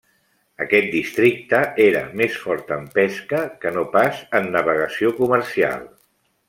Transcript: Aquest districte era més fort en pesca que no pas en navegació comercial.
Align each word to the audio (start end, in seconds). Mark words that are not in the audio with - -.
Aquest 0.63 0.87
districte 0.93 1.59
era 1.85 2.01
més 2.21 2.39
fort 2.47 2.73
en 2.79 2.89
pesca 2.97 3.45
que 3.65 3.75
no 3.79 3.87
pas 3.97 4.27
en 4.41 4.53
navegació 4.59 5.17
comercial. 5.25 5.91